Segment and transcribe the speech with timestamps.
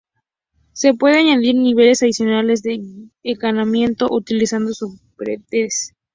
[0.73, 2.81] Se pueden añadir niveles adicionales de
[3.21, 5.93] encaminamiento utilizando subredes.